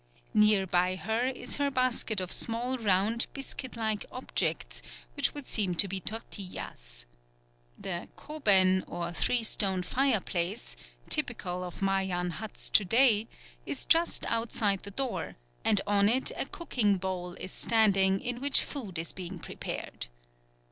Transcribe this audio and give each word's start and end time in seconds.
Near 0.33 0.65
by 0.65 0.95
her 0.95 1.27
is 1.27 1.57
her 1.57 1.69
basket 1.69 2.19
of 2.19 2.31
small 2.31 2.75
round 2.79 3.27
biscuit 3.33 3.75
like 3.77 4.03
objects 4.11 4.81
which 5.13 5.35
would 5.35 5.45
seem 5.45 5.75
to 5.75 5.87
be 5.87 5.99
tortillas. 5.99 7.05
The 7.77 8.07
koben 8.17 8.83
or 8.87 9.11
three 9.11 9.43
stone 9.43 9.83
fireplace, 9.83 10.75
typical 11.07 11.63
of 11.63 11.83
Mayan 11.83 12.31
huts 12.31 12.67
to 12.71 12.83
day, 12.83 13.27
is 13.67 13.85
just 13.85 14.25
outside 14.25 14.81
the 14.81 14.89
door, 14.89 15.35
and 15.63 15.81
on 15.85 16.09
it 16.09 16.31
a 16.35 16.47
cooking 16.47 16.97
bowl 16.97 17.33
is 17.33 17.51
standing 17.51 18.21
in 18.21 18.41
which 18.41 18.63
food 18.63 18.97
is 18.97 19.11
being 19.11 19.37
prepared. 19.37 20.07